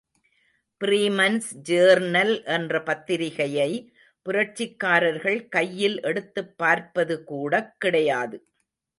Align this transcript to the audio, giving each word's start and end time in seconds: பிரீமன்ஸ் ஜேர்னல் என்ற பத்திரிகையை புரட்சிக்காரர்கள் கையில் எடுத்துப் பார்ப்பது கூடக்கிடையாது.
பிரீமன்ஸ் 0.83 1.49
ஜேர்னல் 1.69 2.45
என்ற 2.45 2.83
பத்திரிகையை 2.83 3.93
புரட்சிக்காரர்கள் 4.25 5.49
கையில் 5.49 6.01
எடுத்துப் 6.01 6.57
பார்ப்பது 6.57 7.23
கூடக்கிடையாது. 7.29 8.39